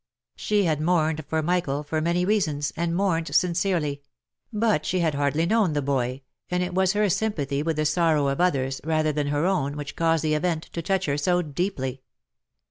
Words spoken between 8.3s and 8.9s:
others,